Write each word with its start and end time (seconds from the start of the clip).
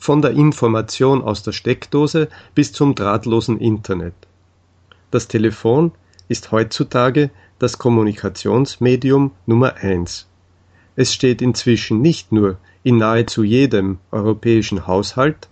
von 0.00 0.22
der 0.22 0.32
Information 0.32 1.22
aus 1.22 1.42
der 1.42 1.52
Steckdose 1.52 2.28
bis 2.54 2.72
zum 2.72 2.94
drahtlosen 2.94 3.60
Internet. 3.60 4.14
Das 5.10 5.28
Telefon 5.28 5.92
ist 6.26 6.50
heutzutage 6.50 7.30
das 7.58 7.76
Kommunikationsmedium 7.76 9.32
Nummer 9.44 9.74
eins. 9.76 10.26
Es 10.96 11.12
steht 11.12 11.42
inzwischen 11.42 12.00
nicht 12.00 12.32
nur 12.32 12.56
in 12.82 12.96
nahezu 12.96 13.44
jedem 13.44 13.98
europäischen 14.10 14.86
Haushalt, 14.86 15.48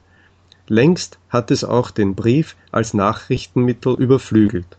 längst 0.67 1.19
hat 1.29 1.51
es 1.51 1.63
auch 1.63 1.91
den 1.91 2.15
Brief 2.15 2.57
als 2.73 2.95
Nachrichtenmittel 2.95 3.95
überflügelt. 3.95 4.79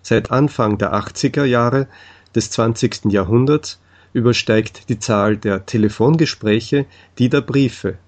Seit 0.00 0.30
Anfang 0.30 0.78
der 0.78 0.94
80er 0.94 1.44
Jahre 1.44 1.86
des 2.34 2.50
20. 2.50 3.12
Jahrhunderts 3.12 3.78
übersteigt 4.14 4.88
die 4.88 4.98
Zahl 4.98 5.36
der 5.36 5.66
Telefongespräche 5.66 6.86
die 7.18 7.28
der 7.28 7.42
Briefe. 7.42 7.98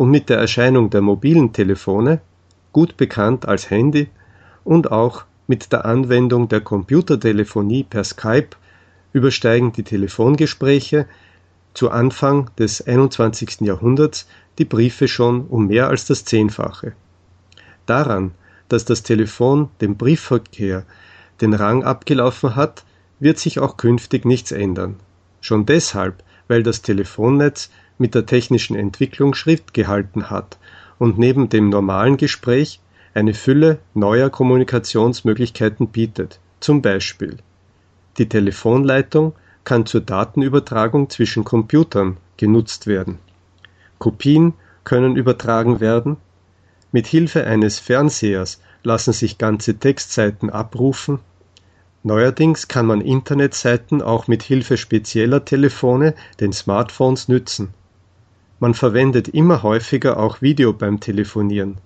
Und 0.00 0.10
mit 0.10 0.30
der 0.30 0.38
Erscheinung 0.38 0.88
der 0.88 1.02
mobilen 1.02 1.52
Telefone, 1.52 2.22
gut 2.72 2.96
bekannt 2.96 3.46
als 3.46 3.68
Handy, 3.68 4.08
und 4.64 4.90
auch 4.90 5.24
mit 5.46 5.72
der 5.72 5.84
Anwendung 5.84 6.48
der 6.48 6.62
Computertelefonie 6.62 7.84
per 7.84 8.02
Skype 8.02 8.56
übersteigen 9.12 9.72
die 9.72 9.82
Telefongespräche 9.82 11.04
zu 11.74 11.90
Anfang 11.90 12.48
des 12.58 12.80
21. 12.80 13.60
Jahrhunderts 13.60 14.26
die 14.56 14.64
Briefe 14.64 15.06
schon 15.06 15.46
um 15.48 15.66
mehr 15.66 15.88
als 15.88 16.06
das 16.06 16.24
Zehnfache. 16.24 16.94
Daran, 17.84 18.30
dass 18.70 18.86
das 18.86 19.02
Telefon 19.02 19.68
dem 19.82 19.98
Briefverkehr 19.98 20.86
den 21.42 21.52
Rang 21.52 21.84
abgelaufen 21.84 22.56
hat, 22.56 22.86
wird 23.18 23.38
sich 23.38 23.58
auch 23.58 23.76
künftig 23.76 24.24
nichts 24.24 24.50
ändern. 24.50 24.96
Schon 25.42 25.66
deshalb, 25.66 26.24
weil 26.48 26.62
das 26.62 26.80
Telefonnetz 26.80 27.68
mit 28.00 28.14
der 28.14 28.26
technischen 28.26 28.74
Entwicklung 28.74 29.34
Schritt 29.34 29.74
gehalten 29.74 30.30
hat 30.30 30.58
und 30.98 31.18
neben 31.18 31.48
dem 31.48 31.68
normalen 31.68 32.16
Gespräch 32.16 32.80
eine 33.14 33.34
Fülle 33.34 33.78
neuer 33.94 34.30
Kommunikationsmöglichkeiten 34.30 35.88
bietet, 35.88 36.40
zum 36.60 36.82
Beispiel 36.82 37.36
die 38.18 38.28
Telefonleitung 38.28 39.34
kann 39.64 39.86
zur 39.86 40.00
Datenübertragung 40.00 41.10
zwischen 41.10 41.44
Computern 41.44 42.16
genutzt 42.36 42.86
werden. 42.86 43.18
Kopien 43.98 44.54
können 44.84 45.16
übertragen 45.16 45.80
werden. 45.80 46.16
Mit 46.92 47.06
Hilfe 47.06 47.44
eines 47.44 47.78
Fernsehers 47.78 48.60
lassen 48.82 49.12
sich 49.12 49.38
ganze 49.38 49.78
Textseiten 49.78 50.50
abrufen 50.50 51.20
Neuerdings 52.02 52.66
kann 52.66 52.86
man 52.86 53.02
Internetseiten 53.02 54.00
auch 54.00 54.26
mit 54.26 54.42
Hilfe 54.42 54.78
spezieller 54.78 55.44
Telefone, 55.44 56.14
den 56.40 56.52
Smartphones, 56.52 57.28
nützen. 57.28 57.74
Man 58.60 58.74
verwendet 58.74 59.28
immer 59.28 59.62
häufiger 59.62 60.18
auch 60.18 60.42
Video 60.42 60.72
beim 60.72 61.00
Telefonieren. 61.00 61.78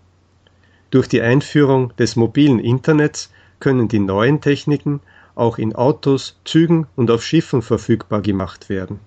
Durch 0.90 1.08
die 1.08 1.22
Einführung 1.22 1.96
des 1.96 2.16
mobilen 2.16 2.58
Internets 2.58 3.32
können 3.60 3.88
die 3.88 4.00
neuen 4.00 4.40
Techniken 4.40 5.00
auch 5.36 5.58
in 5.58 5.74
Autos, 5.74 6.38
Zügen 6.44 6.86
und 6.96 7.10
auf 7.10 7.24
Schiffen 7.24 7.62
verfügbar 7.62 8.20
gemacht 8.20 8.68
werden 8.68 8.98